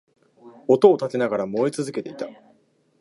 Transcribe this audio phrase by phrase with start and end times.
[0.67, 2.27] 音を立てながら燃え続けていた